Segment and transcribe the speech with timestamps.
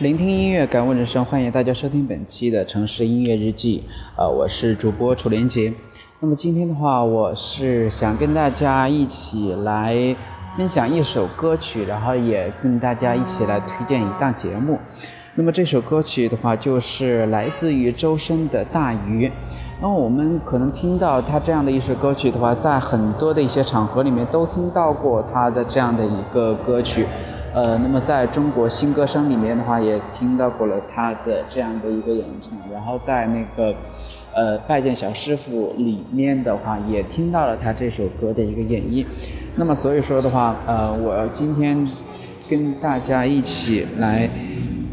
[0.00, 3.84] 聆听音乐，感悟人生，欢迎大家收听本期的城市音乐日记。
[4.16, 5.70] 呃，我是主播楚连杰。
[6.20, 10.16] 那么今天的话，我是想跟大家一起来
[10.56, 14.78] 分享一首歌曲，然后也跟大家一起来推荐一档节目。
[15.34, 19.28] 那么这首歌曲的话，就是来自于周深的《大鱼》。
[19.82, 27.04] 那么我们可能听到他这样的一首歌曲的话，在很多的一些场合里面都听到过他的这样的一个歌曲。
[27.52, 33.74] 呃，那么在中国新歌声里面的话，也听到过了他的这样的一个演唱，然后在那个
[34.34, 39.04] 呃拜见小师傅里面的话，也听到了他这首歌的一个演绎。
[39.56, 41.86] 那么所以说的话，呃，我今天
[42.48, 44.28] 跟大家一起来。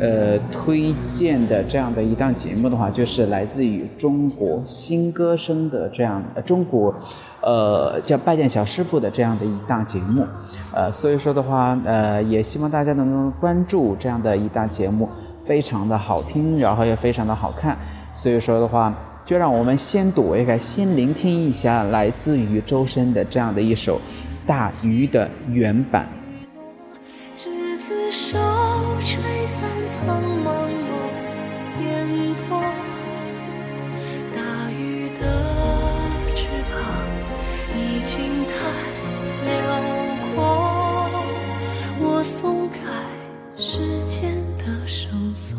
[0.00, 6.92] 呃，推荐的这样的一档节目的话，就是来自于中国新歌声的这样，中国，
[7.40, 10.26] 呃，叫拜见小师傅的这样的一档节目，
[10.74, 15.08] 呃，所以说的话，呃，也希望大家能够关注这样的一档节目，
[15.46, 17.76] 非常的好听，然后也非常的好看，
[18.14, 18.92] 所以说的话，
[19.24, 23.96] 就让我们先躲一开，先聆听一下来自于周深的这样的一首
[24.44, 26.08] 《大鱼》的原版。
[28.14, 28.38] 手
[29.00, 30.94] 吹散苍茫茫
[31.82, 31.84] 烟
[32.48, 32.62] 波，
[34.32, 34.38] 大
[34.70, 35.20] 鱼的
[36.32, 36.72] 翅膀
[37.74, 38.14] 已经
[38.46, 38.54] 太
[39.44, 39.52] 辽
[40.36, 40.38] 阔，
[41.98, 42.78] 我松开
[43.60, 45.58] 时间的绳索，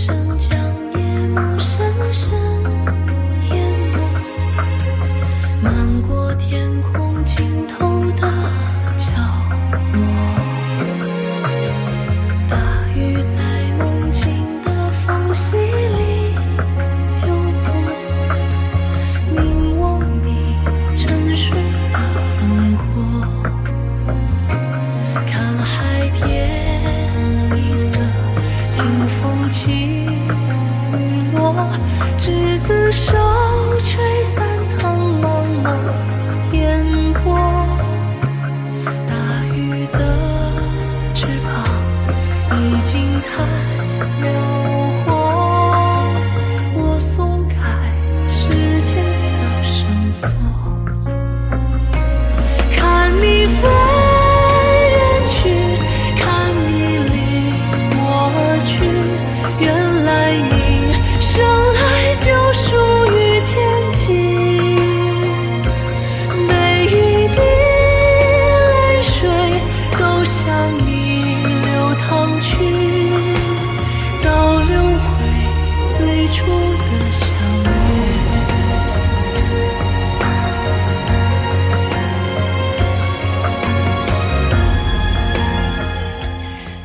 [0.00, 0.69] 生将。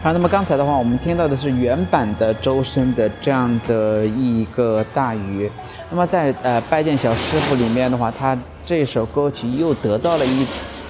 [0.06, 5.50] 好，那么刚才的话，我们听到的是原版的周深的这样的一个大鱼。
[5.90, 10.46] 那么在呃拜见小师傅里面的话，他这首歌曲又得到了一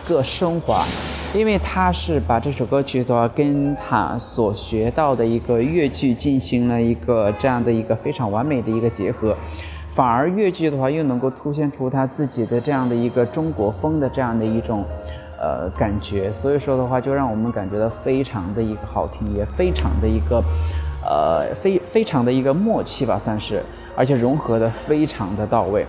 [0.06, 0.86] 个升华，
[1.34, 9.34] 因为他是把这首歌曲的话跟他所学到的一个越剧进行了一个这样的一个非常完美的一个结合，
[9.92, 14.84] 反而粤剧的话又能够凸显出他自己的这样的一个中国风的这样的一种。
[15.40, 20.44] 呃感觉，所以说的话就让我们感觉到非常的一个好听，也非常的一个
[21.04, 23.62] 呃非非常的一个默契吧，算是，
[23.96, 25.86] 而且融合的非常的到位。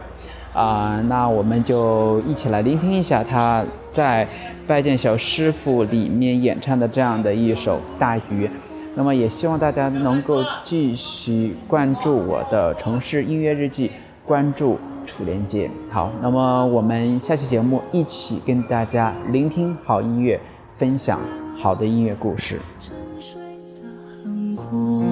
[0.52, 3.62] 啊，那我们就一起来聆听一下他
[3.92, 4.24] 在
[4.66, 8.46] 《拜见小师傅》里面演唱的这样的一首《大鱼》。
[8.94, 13.92] 那么也希望大家能够继续关注我的城市音乐日记，
[14.24, 15.70] 关注楚连杰。
[15.88, 20.40] 好，那么我们下期节目一起跟大家聆听好音乐，
[20.76, 21.20] 分享
[21.62, 22.60] 好的音乐故事。
[22.80, 23.40] 沉睡
[23.76, 23.82] 的
[24.24, 25.02] 轮廓，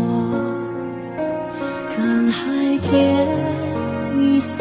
[1.96, 3.26] 看海天
[4.18, 4.56] 一色，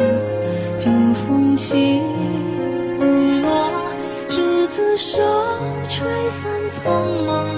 [0.78, 2.00] 听风起
[3.00, 3.70] 日落，
[4.28, 5.20] 执子手，
[5.88, 7.53] 吹散苍茫